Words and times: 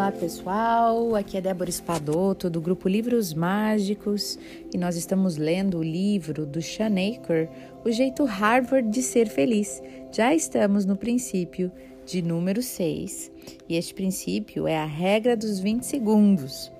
Olá 0.00 0.12
pessoal, 0.12 1.14
aqui 1.14 1.36
é 1.36 1.42
Débora 1.42 1.68
Espadoto 1.68 2.48
do 2.48 2.58
grupo 2.58 2.88
Livros 2.88 3.34
Mágicos 3.34 4.38
e 4.72 4.78
nós 4.78 4.96
estamos 4.96 5.36
lendo 5.36 5.76
o 5.76 5.82
livro 5.82 6.46
do 6.46 6.62
Shanaker, 6.62 7.50
O 7.84 7.90
Jeito 7.90 8.24
Harvard 8.24 8.88
de 8.88 9.02
Ser 9.02 9.28
Feliz. 9.28 9.82
Já 10.10 10.34
estamos 10.34 10.86
no 10.86 10.96
princípio 10.96 11.70
de 12.06 12.22
número 12.22 12.62
6 12.62 13.30
e 13.68 13.76
este 13.76 13.92
princípio 13.92 14.66
é 14.66 14.78
a 14.78 14.86
regra 14.86 15.36
dos 15.36 15.60
20 15.60 15.82
segundos. 15.82 16.72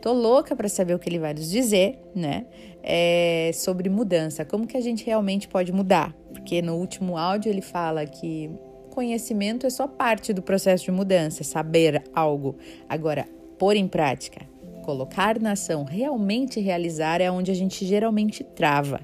Tô 0.00 0.14
louca 0.14 0.56
para 0.56 0.70
saber 0.70 0.94
o 0.94 0.98
que 0.98 1.10
ele 1.10 1.18
vai 1.18 1.34
nos 1.34 1.50
dizer, 1.50 1.98
né? 2.14 2.46
É 2.82 3.50
sobre 3.52 3.90
mudança, 3.90 4.42
como 4.42 4.66
que 4.66 4.78
a 4.78 4.80
gente 4.80 5.04
realmente 5.04 5.48
pode 5.48 5.70
mudar, 5.70 6.16
porque 6.32 6.62
no 6.62 6.76
último 6.76 7.18
áudio 7.18 7.52
ele 7.52 7.60
fala 7.60 8.06
que 8.06 8.50
conhecimento 8.94 9.66
é 9.66 9.70
só 9.70 9.86
parte 9.86 10.32
do 10.32 10.40
processo 10.40 10.84
de 10.84 10.92
mudança, 10.92 11.42
saber 11.42 12.04
algo. 12.14 12.56
Agora, 12.88 13.28
pôr 13.58 13.76
em 13.76 13.88
prática, 13.88 14.46
colocar 14.84 15.38
na 15.40 15.52
ação, 15.52 15.84
realmente 15.84 16.60
realizar 16.60 17.20
é 17.20 17.30
onde 17.30 17.50
a 17.50 17.54
gente 17.54 17.84
geralmente 17.84 18.44
trava. 18.44 19.00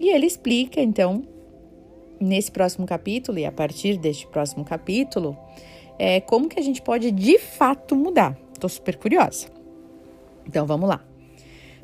E 0.00 0.08
ele 0.08 0.26
explica, 0.26 0.80
então, 0.80 1.22
nesse 2.18 2.50
próximo 2.50 2.86
capítulo 2.86 3.38
e 3.38 3.44
a 3.44 3.52
partir 3.52 3.98
deste 3.98 4.26
próximo 4.26 4.64
capítulo, 4.64 5.36
é, 5.98 6.20
como 6.20 6.48
que 6.48 6.58
a 6.58 6.62
gente 6.62 6.80
pode 6.80 7.10
de 7.10 7.38
fato 7.38 7.94
mudar. 7.94 8.36
Estou 8.54 8.70
super 8.70 8.96
curiosa. 8.96 9.48
Então 10.46 10.66
vamos 10.66 10.88
lá. 10.88 11.04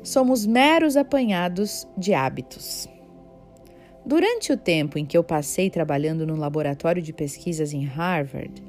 Somos 0.01 0.45
meros 0.45 0.97
apanhados 0.97 1.87
de 1.97 2.13
hábitos. 2.13 2.89
Durante 4.07 4.53
o 4.53 4.57
tempo 4.57 4.97
em 4.97 5.05
que 5.05 5.17
eu 5.17 5.23
passei 5.23 5.69
trabalhando 5.69 6.25
no 6.25 6.37
laboratório 6.37 7.01
de 7.01 7.11
pesquisas 7.11 7.73
em 7.73 7.83
Harvard, 7.83 8.63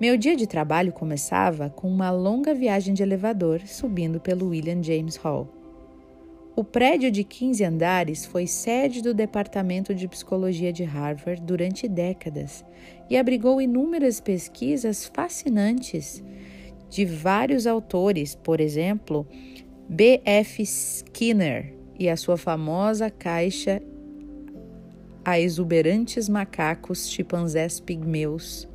meu 0.00 0.16
dia 0.16 0.36
de 0.36 0.46
trabalho 0.46 0.92
começava 0.92 1.68
com 1.68 1.88
uma 1.88 2.12
longa 2.12 2.54
viagem 2.54 2.94
de 2.94 3.02
elevador 3.02 3.60
subindo 3.66 4.20
pelo 4.20 4.50
William 4.50 4.80
James 4.80 5.16
Hall. 5.16 5.52
O 6.54 6.62
prédio 6.62 7.10
de 7.10 7.24
15 7.24 7.64
andares 7.64 8.24
foi 8.24 8.46
sede 8.46 9.02
do 9.02 9.12
Departamento 9.12 9.92
de 9.92 10.06
Psicologia 10.06 10.72
de 10.72 10.84
Harvard 10.84 11.42
durante 11.42 11.88
décadas 11.88 12.64
e 13.10 13.16
abrigou 13.16 13.60
inúmeras 13.60 14.20
pesquisas 14.20 15.10
fascinantes 15.12 16.22
de 16.88 17.04
vários 17.04 17.66
autores, 17.66 18.36
por 18.36 18.60
exemplo, 18.60 19.26
B.F. 19.88 20.62
Skinner 20.62 21.74
e 21.98 22.08
a 22.08 22.16
sua 22.16 22.36
famosa 22.36 23.10
caixa 23.10 23.82
a 25.24 25.40
exuberantes 25.40 26.28
macacos, 26.28 27.08
chimpanzés 27.08 27.80
pigmeus 27.80 28.68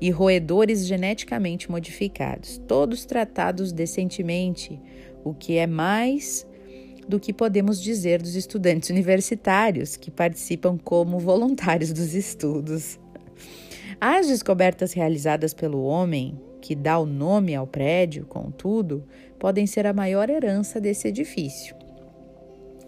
e 0.00 0.10
roedores 0.10 0.86
geneticamente 0.86 1.70
modificados, 1.70 2.58
todos 2.66 3.04
tratados 3.04 3.72
decentemente, 3.72 4.80
o 5.24 5.34
que 5.34 5.56
é 5.56 5.66
mais 5.66 6.46
do 7.08 7.18
que 7.18 7.32
podemos 7.32 7.82
dizer 7.82 8.22
dos 8.22 8.34
estudantes 8.34 8.88
universitários 8.90 9.96
que 9.96 10.10
participam 10.10 10.78
como 10.78 11.18
voluntários 11.18 11.92
dos 11.92 12.14
estudos. 12.14 12.98
As 14.00 14.28
descobertas 14.28 14.92
realizadas 14.92 15.52
pelo 15.52 15.82
homem, 15.82 16.40
que 16.62 16.74
dá 16.74 16.98
o 16.98 17.06
nome 17.06 17.54
ao 17.54 17.66
prédio, 17.66 18.24
contudo, 18.26 19.04
podem 19.38 19.66
ser 19.66 19.86
a 19.86 19.92
maior 19.92 20.30
herança 20.30 20.80
desse 20.80 21.08
edifício. 21.08 21.74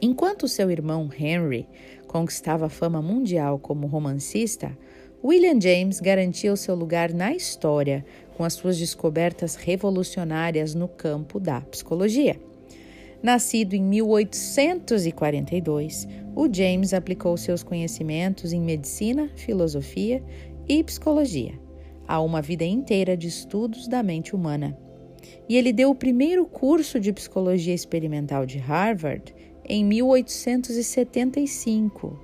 Enquanto 0.00 0.48
seu 0.48 0.70
irmão 0.70 1.10
Henry 1.16 1.68
conquistava 2.12 2.68
fama 2.68 3.00
mundial 3.00 3.58
como 3.58 3.86
romancista, 3.86 4.76
William 5.24 5.58
James 5.58 5.98
garantia 5.98 6.52
o 6.52 6.56
seu 6.56 6.74
lugar 6.74 7.14
na 7.14 7.32
história 7.32 8.04
com 8.36 8.44
as 8.44 8.52
suas 8.52 8.78
descobertas 8.78 9.54
revolucionárias 9.54 10.74
no 10.74 10.86
campo 10.86 11.40
da 11.40 11.62
psicologia. 11.62 12.38
Nascido 13.22 13.72
em 13.74 13.82
1842, 13.82 16.06
o 16.36 16.52
James 16.52 16.92
aplicou 16.92 17.34
seus 17.38 17.62
conhecimentos 17.62 18.52
em 18.52 18.60
medicina, 18.60 19.30
filosofia 19.34 20.22
e 20.68 20.84
psicologia 20.84 21.58
a 22.06 22.20
uma 22.20 22.42
vida 22.42 22.64
inteira 22.64 23.16
de 23.16 23.28
estudos 23.28 23.88
da 23.88 24.02
mente 24.02 24.36
humana. 24.36 24.76
E 25.48 25.56
ele 25.56 25.72
deu 25.72 25.88
o 25.90 25.94
primeiro 25.94 26.44
curso 26.44 27.00
de 27.00 27.10
psicologia 27.12 27.72
experimental 27.72 28.44
de 28.44 28.58
Harvard 28.58 29.32
em 29.72 29.84
1875 29.86 32.20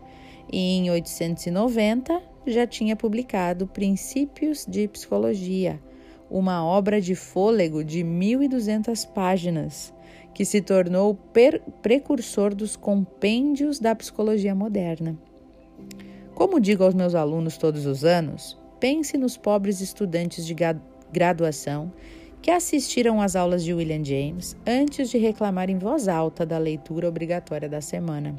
e 0.53 0.59
em 0.59 0.83
1890 0.83 2.21
já 2.47 2.67
tinha 2.67 2.95
publicado 2.95 3.67
Princípios 3.67 4.67
de 4.69 4.87
Psicologia, 4.87 5.81
uma 6.31 6.63
obra 6.63 7.01
de 7.01 7.15
fôlego 7.15 7.83
de 7.83 8.01
1.200 8.01 9.11
páginas, 9.15 9.95
que 10.35 10.45
se 10.45 10.61
tornou 10.61 11.19
precursor 11.81 12.55
dos 12.55 12.77
compêndios 12.77 13.79
da 13.79 13.95
psicologia 13.95 14.55
moderna. 14.55 15.17
Como 16.35 16.61
digo 16.61 16.85
aos 16.85 16.93
meus 16.93 17.15
alunos 17.15 17.57
todos 17.57 17.87
os 17.87 18.05
anos, 18.05 18.59
pense 18.79 19.17
nos 19.17 19.39
pobres 19.39 19.81
estudantes 19.81 20.45
de 20.45 20.55
graduação 21.11 21.91
que 22.41 22.51
assistiram 22.51 23.21
às 23.21 23.37
aulas 23.37 23.65
de 23.65 23.75
William 23.75 24.05
James 24.05 24.57
antes 24.67 25.11
de 25.11 25.19
reclamar 25.19 25.71
em 25.71 25.79
voz 25.79 26.09
alta 26.09 26.47
da 26.47 26.59
leitura 26.59 27.09
obrigatória 27.09 27.69
da 27.69 27.81
semana. 27.81 28.35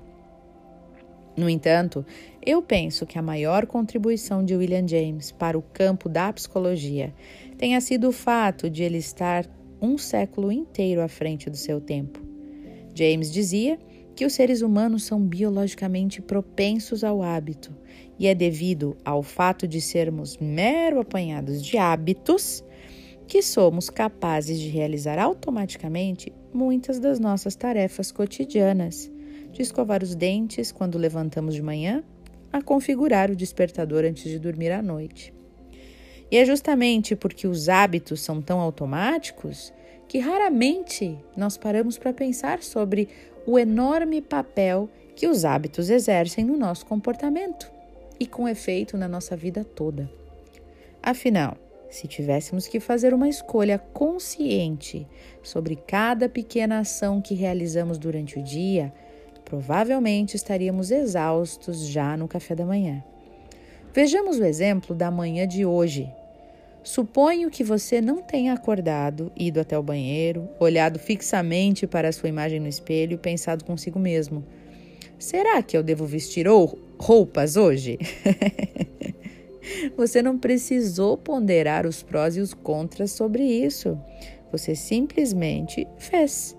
No 1.36 1.50
entanto, 1.50 2.06
eu 2.46 2.62
penso 2.62 3.06
que 3.06 3.18
a 3.18 3.22
maior 3.22 3.66
contribuição 3.66 4.44
de 4.44 4.56
William 4.56 4.88
James 4.88 5.32
para 5.32 5.58
o 5.58 5.62
campo 5.62 6.10
da 6.10 6.34
psicologia 6.34 7.14
tenha 7.58 7.80
sido 7.80 8.10
o 8.10 8.12
fato 8.12 8.70
de 8.70 8.84
ele 8.84 8.98
estar 8.98 9.46
um 9.82 9.98
século 9.98 10.52
inteiro 10.52 11.02
à 11.02 11.08
frente 11.08 11.50
do 11.50 11.56
seu 11.56 11.80
tempo. 11.80 12.20
James 12.94 13.32
dizia 13.32 13.80
que 14.16 14.26
os 14.26 14.34
seres 14.34 14.62
humanos 14.62 15.04
são 15.04 15.22
biologicamente 15.22 16.22
propensos 16.22 17.06
ao 17.06 17.24
hábito, 17.24 17.74
e 18.20 18.28
é 18.28 18.36
devido 18.36 18.98
ao 19.06 19.24
fato 19.24 19.66
de 19.66 19.80
sermos 19.80 20.38
mero 20.38 21.00
apanhados 21.00 21.64
de 21.64 21.78
hábitos 21.78 22.62
que 23.30 23.44
somos 23.44 23.92
capazes 23.92 24.60
de 24.60 24.70
realizar 24.70 25.20
automaticamente 25.20 26.34
muitas 26.52 26.98
das 26.98 27.20
nossas 27.20 27.56
tarefas 27.56 28.12
cotidianas, 28.12 29.10
de 29.52 29.62
escovar 29.62 30.02
os 30.02 30.16
dentes 30.16 30.72
quando 30.72 30.98
levantamos 30.98 31.54
de 31.54 31.62
manhã, 31.62 32.04
a 32.52 32.60
configurar 32.60 33.30
o 33.30 33.36
despertador 33.36 34.04
antes 34.04 34.24
de 34.24 34.40
dormir 34.40 34.72
à 34.72 34.82
noite. 34.82 35.32
E 36.32 36.38
é 36.38 36.44
justamente 36.44 37.16
porque 37.16 37.48
os 37.48 37.70
hábitos 37.70 38.20
são 38.22 38.42
tão 38.42 38.60
automáticos 38.60 39.72
que 40.08 40.18
raramente 40.18 41.16
nós 41.38 41.56
paramos 41.56 42.00
para 42.00 42.12
pensar 42.12 42.64
sobre 42.64 43.10
o 43.46 43.60
enorme 43.60 44.22
papel 44.22 44.90
que 45.16 45.28
os 45.28 45.46
hábitos 45.46 45.92
exercem 45.92 46.44
no 46.44 46.58
nosso 46.58 46.84
comportamento 46.84 47.72
e 48.20 48.26
com 48.26 48.50
efeito 48.50 48.98
na 48.98 49.08
nossa 49.08 49.38
vida 49.38 49.64
toda. 49.64 50.10
Afinal, 51.04 51.56
se 51.90 52.08
tivéssemos 52.08 52.68
que 52.68 52.80
fazer 52.80 53.14
uma 53.14 53.28
escolha 53.28 53.80
consciente 53.80 55.08
sobre 55.42 55.76
cada 55.76 56.30
pequena 56.30 56.80
ação 56.80 57.22
que 57.22 57.34
realizamos 57.34 57.98
durante 57.98 58.38
o 58.38 58.44
dia, 58.44 58.94
provavelmente 59.44 60.36
estaríamos 60.36 60.92
exaustos 60.92 61.88
já 61.88 62.16
no 62.16 62.28
café 62.28 62.54
da 62.54 62.66
manhã. 62.66 63.04
Vejamos 63.94 64.38
o 64.38 64.46
exemplo 64.46 64.96
da 64.96 65.10
manhã 65.10 65.48
de 65.48 65.66
hoje. 65.66 66.12
Suponho 66.84 67.50
que 67.50 67.64
você 67.64 68.00
não 68.00 68.22
tenha 68.22 68.54
acordado, 68.54 69.32
ido 69.36 69.60
até 69.60 69.78
o 69.78 69.84
banheiro, 69.84 70.48
olhado 70.60 71.00
fixamente 71.00 71.88
para 71.88 72.10
a 72.10 72.12
sua 72.12 72.30
imagem 72.30 72.60
no 72.60 72.68
espelho 72.68 73.14
e 73.14 73.18
pensado 73.18 73.66
consigo 73.66 74.00
mesmo: 74.00 74.46
será 75.18 75.62
que 75.64 75.76
eu 75.76 75.84
devo 75.84 76.06
vestir 76.06 76.46
roupas 77.00 77.58
hoje? 77.58 77.98
Você 79.96 80.22
não 80.22 80.38
precisou 80.38 81.18
ponderar 81.18 81.86
os 81.86 82.02
prós 82.02 82.38
e 82.38 82.42
os 82.42 82.54
contras 82.54 83.12
sobre 83.12 83.44
isso. 83.44 83.98
Você 84.52 84.76
simplesmente 84.76 85.88
fez. 85.98 86.58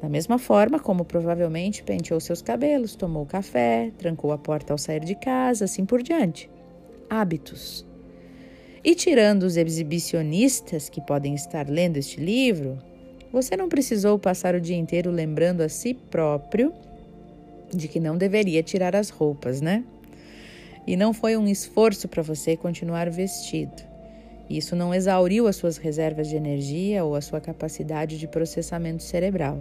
Da 0.00 0.08
mesma 0.08 0.38
forma 0.38 0.78
como 0.78 1.04
provavelmente 1.04 1.82
penteou 1.82 2.20
seus 2.20 2.42
cabelos, 2.42 2.94
tomou 2.94 3.24
café, 3.24 3.90
trancou 3.98 4.30
a 4.32 4.38
porta 4.38 4.72
ao 4.72 4.78
sair 4.78 5.00
de 5.00 5.14
casa, 5.14 5.64
assim 5.64 5.84
por 5.84 6.02
diante. 6.02 6.50
Hábitos. 7.08 7.86
E 8.84 8.94
tirando 8.94 9.42
os 9.42 9.56
exibicionistas 9.56 10.88
que 10.88 11.00
podem 11.00 11.34
estar 11.34 11.68
lendo 11.68 11.96
este 11.96 12.20
livro, 12.20 12.78
você 13.32 13.56
não 13.56 13.68
precisou 13.68 14.18
passar 14.18 14.54
o 14.54 14.60
dia 14.60 14.76
inteiro 14.76 15.10
lembrando 15.10 15.60
a 15.62 15.68
si 15.68 15.94
próprio 15.94 16.72
de 17.74 17.88
que 17.88 17.98
não 17.98 18.16
deveria 18.16 18.62
tirar 18.62 18.94
as 18.94 19.08
roupas, 19.08 19.60
né? 19.60 19.82
E 20.86 20.96
não 20.96 21.12
foi 21.12 21.36
um 21.36 21.48
esforço 21.48 22.06
para 22.06 22.22
você 22.22 22.56
continuar 22.56 23.10
vestido. 23.10 23.82
Isso 24.48 24.76
não 24.76 24.94
exauriu 24.94 25.48
as 25.48 25.56
suas 25.56 25.76
reservas 25.76 26.28
de 26.28 26.36
energia 26.36 27.04
ou 27.04 27.16
a 27.16 27.20
sua 27.20 27.40
capacidade 27.40 28.18
de 28.18 28.28
processamento 28.28 29.02
cerebral. 29.02 29.58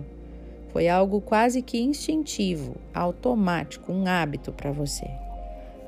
Foi 0.70 0.88
algo 0.88 1.22
quase 1.22 1.62
que 1.62 1.80
instintivo, 1.80 2.76
automático, 2.94 3.92
um 3.92 4.06
hábito 4.06 4.52
para 4.52 4.72
você. 4.72 5.08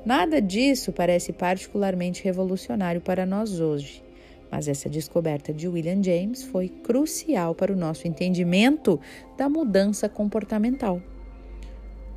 Nada 0.05 0.41
disso 0.41 0.91
parece 0.91 1.33
particularmente 1.33 2.23
revolucionário 2.23 3.01
para 3.01 3.25
nós 3.25 3.59
hoje, 3.59 4.01
Mas 4.49 4.67
essa 4.67 4.89
descoberta 4.89 5.53
de 5.53 5.67
William 5.67 6.01
James 6.01 6.43
foi 6.43 6.69
crucial 6.69 7.53
para 7.53 7.73
o 7.73 7.75
nosso 7.75 8.07
entendimento 8.07 8.99
da 9.37 9.49
mudança 9.49 10.07
comportamental. 10.07 11.01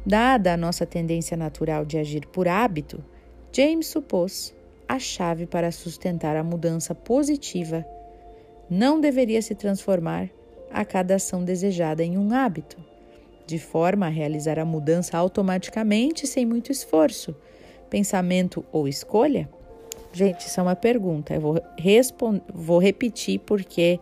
Dada 0.05 0.55
a 0.55 0.56
nossa 0.56 0.87
tendência 0.87 1.37
natural 1.37 1.85
de 1.85 1.99
agir 1.99 2.26
por 2.26 2.49
hábito, 2.49 3.05
James 3.52 3.87
supôs 3.87 4.55
a 4.88 4.99
chave 4.99 5.47
para 5.47 5.70
sustentar 5.70 6.37
a 6.37 6.43
mudança 6.43 6.94
positiva 6.94 7.85
não 8.70 9.00
deveria 9.00 9.43
se 9.43 9.55
transformar 9.55 10.31
a 10.70 10.85
cada 10.85 11.17
ação 11.17 11.44
desejada 11.44 12.05
em 12.05 12.17
um 12.17 12.32
hábito, 12.32 12.76
de 13.44 13.58
forma 13.58 14.06
a 14.06 14.08
realizar 14.08 14.61
a 14.61 14.64
mudança 14.64 15.19
automaticamente 15.19 16.25
sem 16.25 16.47
muito 16.47 16.70
esforço, 16.70 17.35
pensamento 17.91 18.64
ou 18.70 18.87
escolha? 18.87 19.49
Gente, 20.12 20.47
isso 20.47 20.61
é 20.61 20.62
uma 20.62 20.76
pergunta. 20.76 21.35
Eu 21.35 21.41
vou, 21.41 21.62
vou 22.55 22.79
repetir 22.79 23.41
porque 23.41 23.99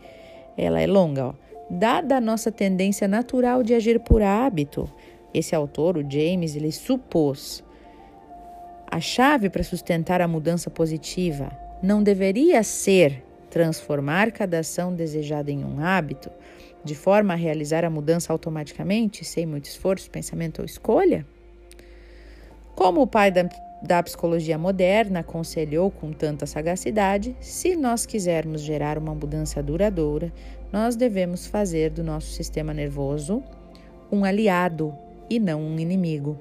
ela 0.56 0.80
é 0.80 0.86
longa. 0.86 1.28
Ó. 1.28 1.34
Dada 1.70 2.16
a 2.16 2.20
nossa 2.20 2.52
tendência 2.52 3.08
natural 3.08 3.62
de 3.62 3.74
agir 3.74 4.00
por 4.00 4.22
hábito, 4.22 4.90
esse 5.38 5.54
autor, 5.54 5.96
o 5.96 6.10
James, 6.10 6.54
ele 6.56 6.72
supôs 6.72 7.64
a 8.90 9.00
chave 9.00 9.50
para 9.50 9.62
sustentar 9.62 10.22
a 10.22 10.28
mudança 10.28 10.70
positiva 10.70 11.52
não 11.82 12.02
deveria 12.02 12.62
ser 12.62 13.22
transformar 13.50 14.32
cada 14.32 14.58
ação 14.60 14.94
desejada 14.94 15.50
em 15.50 15.64
um 15.64 15.80
hábito, 15.80 16.30
de 16.82 16.94
forma 16.94 17.34
a 17.34 17.36
realizar 17.36 17.84
a 17.84 17.90
mudança 17.90 18.32
automaticamente, 18.32 19.24
sem 19.24 19.44
muito 19.44 19.66
esforço, 19.66 20.10
pensamento 20.10 20.60
ou 20.60 20.64
escolha? 20.64 21.26
Como 22.74 23.02
o 23.02 23.06
pai 23.06 23.30
da, 23.30 23.48
da 23.82 24.02
psicologia 24.02 24.56
moderna 24.56 25.20
aconselhou 25.20 25.90
com 25.90 26.12
tanta 26.12 26.46
sagacidade, 26.46 27.36
se 27.40 27.76
nós 27.76 28.06
quisermos 28.06 28.62
gerar 28.62 28.96
uma 28.96 29.14
mudança 29.14 29.62
duradoura, 29.62 30.32
nós 30.72 30.96
devemos 30.96 31.46
fazer 31.46 31.90
do 31.90 32.02
nosso 32.02 32.30
sistema 32.30 32.72
nervoso 32.72 33.42
um 34.10 34.24
aliado 34.24 34.96
e 35.28 35.38
não 35.38 35.60
um 35.60 35.78
inimigo. 35.78 36.38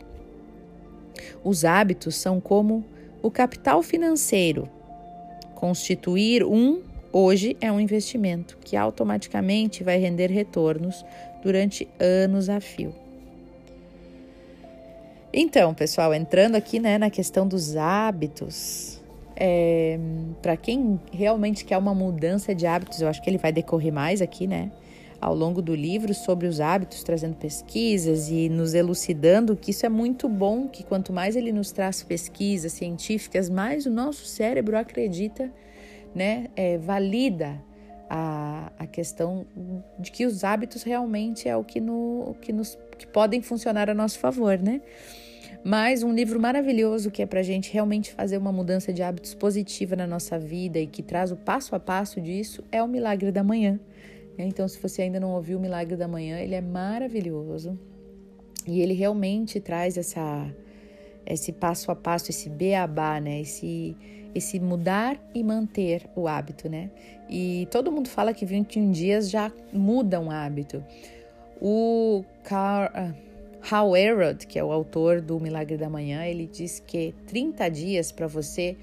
Os 1.43 1.65
hábitos 1.65 2.15
são 2.15 2.39
como 2.39 2.83
o 3.21 3.31
capital 3.31 3.81
financeiro. 3.81 4.69
Constituir 5.55 6.43
um 6.43 6.81
hoje 7.11 7.57
é 7.59 7.71
um 7.71 7.79
investimento 7.79 8.57
que 8.63 8.75
automaticamente 8.75 9.83
vai 9.83 9.97
render 9.97 10.29
retornos 10.29 11.03
durante 11.41 11.87
anos 11.99 12.49
a 12.49 12.59
fio. 12.59 12.93
Então, 15.33 15.73
pessoal, 15.73 16.13
entrando 16.13 16.55
aqui 16.55 16.79
né, 16.79 16.97
na 16.97 17.09
questão 17.09 17.47
dos 17.47 17.75
hábitos, 17.75 18.99
é, 19.35 19.99
para 20.41 20.57
quem 20.57 20.99
realmente 21.11 21.63
quer 21.63 21.77
uma 21.77 21.93
mudança 21.93 22.55
de 22.55 22.65
hábitos, 22.65 23.01
eu 23.01 23.07
acho 23.07 23.21
que 23.21 23.29
ele 23.29 23.37
vai 23.37 23.51
decorrer 23.51 23.93
mais 23.93 24.21
aqui, 24.21 24.47
né? 24.47 24.71
Ao 25.19 25.35
longo 25.35 25.61
do 25.61 25.75
livro 25.75 26.13
sobre 26.13 26.47
os 26.47 26.59
hábitos, 26.59 27.03
trazendo 27.03 27.35
pesquisas 27.35 28.29
e 28.29 28.49
nos 28.49 28.73
elucidando 28.73 29.55
que 29.55 29.71
isso 29.71 29.85
é 29.85 29.89
muito 29.89 30.29
bom, 30.29 30.67
que 30.67 30.83
quanto 30.83 31.11
mais 31.11 31.35
ele 31.35 31.51
nos 31.51 31.71
traz 31.71 32.03
pesquisas 32.03 32.73
científicas, 32.73 33.49
mais 33.49 33.85
o 33.85 33.89
nosso 33.89 34.25
cérebro 34.25 34.77
acredita, 34.77 35.51
né, 36.13 36.47
é, 36.55 36.77
valida 36.77 37.61
a, 38.09 38.71
a 38.77 38.87
questão 38.87 39.45
de 39.99 40.11
que 40.11 40.25
os 40.25 40.43
hábitos 40.43 40.83
realmente 40.83 41.47
é 41.49 41.55
o 41.55 41.63
que, 41.63 41.79
no, 41.79 42.35
que, 42.41 42.53
nos, 42.53 42.77
que 42.97 43.07
podem 43.07 43.41
funcionar 43.41 43.89
a 43.89 43.93
nosso 43.93 44.19
favor, 44.19 44.57
né? 44.57 44.81
Mas 45.63 46.03
um 46.03 46.13
livro 46.13 46.39
maravilhoso 46.39 47.11
que 47.11 47.21
é 47.21 47.25
para 47.25 47.41
a 47.41 47.43
gente 47.43 47.73
realmente 47.73 48.11
fazer 48.11 48.37
uma 48.37 48.51
mudança 48.51 48.93
de 48.93 49.03
hábitos 49.03 49.33
positiva 49.33 49.95
na 49.95 50.07
nossa 50.07 50.39
vida 50.39 50.79
e 50.79 50.87
que 50.87 51.03
traz 51.03 51.31
o 51.31 51.35
passo 51.35 51.75
a 51.75 51.79
passo 51.79 52.21
disso 52.21 52.63
é 52.71 52.81
O 52.81 52.87
Milagre 52.87 53.31
da 53.31 53.43
Manhã? 53.43 53.79
Então, 54.37 54.67
se 54.67 54.79
você 54.79 55.03
ainda 55.03 55.19
não 55.19 55.31
ouviu 55.31 55.57
o 55.57 55.61
Milagre 55.61 55.95
da 55.95 56.07
Manhã, 56.07 56.39
ele 56.39 56.55
é 56.55 56.61
maravilhoso 56.61 57.77
e 58.67 58.81
ele 58.81 58.93
realmente 58.93 59.59
traz 59.59 59.97
essa 59.97 60.47
esse 61.27 61.51
passo 61.51 61.91
a 61.91 61.95
passo, 61.95 62.31
esse 62.31 62.49
beabá, 62.49 63.19
né? 63.19 63.41
Esse, 63.41 63.95
esse 64.33 64.59
mudar 64.59 65.19
e 65.35 65.43
manter 65.43 66.09
o 66.15 66.27
hábito, 66.27 66.69
né? 66.69 66.89
E 67.29 67.67
todo 67.69 67.91
mundo 67.91 68.07
fala 68.07 68.33
que 68.33 68.45
21 68.45 68.91
dias 68.91 69.29
já 69.29 69.51
muda 69.73 70.19
um 70.21 70.31
hábito. 70.31 70.83
O 71.61 72.23
Carl, 72.43 72.91
uh, 72.93 73.13
Hal 73.69 73.97
Elrod, 73.97 74.47
que 74.47 74.57
é 74.57 74.63
o 74.63 74.71
autor 74.71 75.19
do 75.19 75.37
Milagre 75.39 75.75
da 75.75 75.89
Manhã, 75.89 76.23
ele 76.23 76.47
diz 76.47 76.79
que 76.79 77.13
30 77.25 77.69
dias 77.69 78.11
para 78.11 78.27
você 78.27 78.77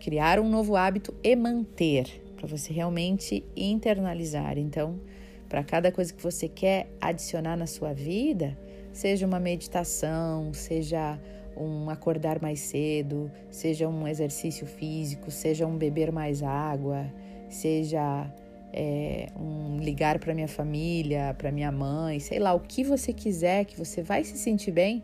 criar 0.00 0.40
um 0.40 0.48
novo 0.48 0.74
hábito 0.74 1.14
e 1.22 1.36
manter 1.36 2.25
para 2.36 2.46
você 2.46 2.72
realmente 2.72 3.44
internalizar. 3.56 4.58
Então, 4.58 5.00
para 5.48 5.64
cada 5.64 5.90
coisa 5.90 6.12
que 6.12 6.22
você 6.22 6.48
quer 6.48 6.88
adicionar 7.00 7.56
na 7.56 7.66
sua 7.66 7.92
vida, 7.92 8.56
seja 8.92 9.26
uma 9.26 9.40
meditação, 9.40 10.52
seja 10.52 11.18
um 11.56 11.88
acordar 11.88 12.40
mais 12.40 12.60
cedo, 12.60 13.30
seja 13.50 13.88
um 13.88 14.06
exercício 14.06 14.66
físico, 14.66 15.30
seja 15.30 15.66
um 15.66 15.76
beber 15.76 16.12
mais 16.12 16.42
água, 16.42 17.10
seja 17.48 18.30
é, 18.72 19.28
um 19.38 19.78
ligar 19.78 20.18
para 20.18 20.34
minha 20.34 20.48
família, 20.48 21.34
para 21.38 21.50
minha 21.50 21.72
mãe, 21.72 22.20
sei 22.20 22.38
lá, 22.38 22.52
o 22.52 22.60
que 22.60 22.84
você 22.84 23.12
quiser, 23.12 23.64
que 23.64 23.76
você 23.76 24.02
vai 24.02 24.22
se 24.22 24.36
sentir 24.36 24.70
bem, 24.70 25.02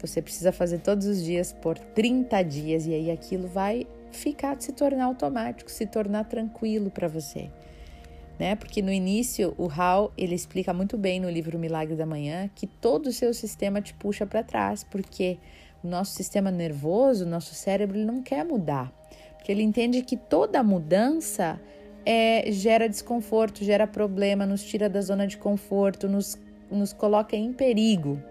você 0.00 0.22
precisa 0.22 0.52
fazer 0.52 0.78
todos 0.78 1.06
os 1.06 1.22
dias 1.22 1.52
por 1.52 1.76
30 1.76 2.42
dias 2.42 2.86
e 2.86 2.94
aí 2.94 3.10
aquilo 3.10 3.48
vai 3.48 3.86
ficar, 4.12 4.60
se 4.60 4.72
tornar 4.72 5.04
automático, 5.04 5.70
se 5.70 5.86
tornar 5.86 6.24
tranquilo 6.24 6.90
para 6.90 7.08
você. 7.08 7.50
Né? 8.38 8.54
Porque 8.54 8.80
no 8.80 8.92
início 8.92 9.54
o 9.58 9.68
Hal 9.68 10.12
ele 10.16 10.34
explica 10.34 10.72
muito 10.72 10.96
bem 10.96 11.18
no 11.18 11.28
livro 11.28 11.58
Milagre 11.58 11.96
da 11.96 12.06
Manhã 12.06 12.48
que 12.54 12.66
todo 12.66 13.08
o 13.08 13.12
seu 13.12 13.34
sistema 13.34 13.80
te 13.80 13.92
puxa 13.94 14.24
para 14.26 14.42
trás, 14.42 14.84
porque 14.84 15.38
o 15.82 15.88
nosso 15.88 16.12
sistema 16.12 16.50
nervoso, 16.50 17.24
o 17.24 17.28
nosso 17.28 17.54
cérebro, 17.54 17.96
ele 17.96 18.04
não 18.04 18.22
quer 18.22 18.44
mudar, 18.44 18.92
porque 19.36 19.50
ele 19.50 19.62
entende 19.62 20.02
que 20.02 20.16
toda 20.16 20.62
mudança 20.62 21.60
é, 22.06 22.50
gera 22.50 22.88
desconforto, 22.88 23.64
gera 23.64 23.86
problema, 23.86 24.46
nos 24.46 24.62
tira 24.62 24.88
da 24.88 25.00
zona 25.00 25.26
de 25.26 25.36
conforto, 25.36 26.08
nos, 26.08 26.38
nos 26.70 26.92
coloca 26.92 27.36
em 27.36 27.52
perigo. 27.52 28.22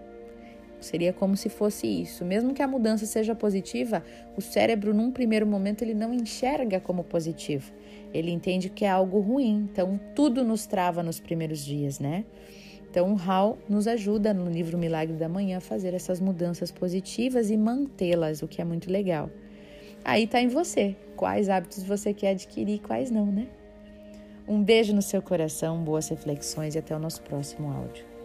Seria 0.80 1.12
como 1.12 1.36
se 1.36 1.48
fosse 1.48 1.86
isso. 1.86 2.24
Mesmo 2.24 2.54
que 2.54 2.62
a 2.62 2.68
mudança 2.68 3.04
seja 3.06 3.34
positiva, 3.34 4.02
o 4.36 4.40
cérebro, 4.40 4.94
num 4.94 5.10
primeiro 5.10 5.46
momento, 5.46 5.82
ele 5.82 5.94
não 5.94 6.14
enxerga 6.14 6.80
como 6.80 7.02
positivo. 7.02 7.72
Ele 8.14 8.30
entende 8.30 8.68
que 8.68 8.84
é 8.84 8.88
algo 8.88 9.20
ruim. 9.20 9.68
Então, 9.70 9.98
tudo 10.14 10.44
nos 10.44 10.66
trava 10.66 11.02
nos 11.02 11.20
primeiros 11.20 11.64
dias, 11.64 11.98
né? 11.98 12.24
Então, 12.90 13.12
o 13.12 13.18
Hal 13.20 13.58
nos 13.68 13.86
ajuda 13.86 14.32
no 14.32 14.50
livro 14.50 14.78
Milagre 14.78 15.16
da 15.16 15.28
Manhã 15.28 15.58
a 15.58 15.60
fazer 15.60 15.92
essas 15.92 16.20
mudanças 16.20 16.70
positivas 16.70 17.50
e 17.50 17.56
mantê-las, 17.56 18.40
o 18.40 18.48
que 18.48 18.62
é 18.62 18.64
muito 18.64 18.90
legal. 18.90 19.28
Aí 20.04 20.26
tá 20.26 20.40
em 20.40 20.48
você. 20.48 20.96
Quais 21.16 21.48
hábitos 21.48 21.82
você 21.82 22.14
quer 22.14 22.30
adquirir 22.30 22.76
e 22.76 22.78
quais 22.78 23.10
não, 23.10 23.26
né? 23.26 23.48
Um 24.46 24.62
beijo 24.62 24.94
no 24.94 25.02
seu 25.02 25.20
coração, 25.20 25.82
boas 25.82 26.08
reflexões 26.08 26.74
e 26.74 26.78
até 26.78 26.96
o 26.96 26.98
nosso 26.98 27.20
próximo 27.20 27.70
áudio. 27.70 28.17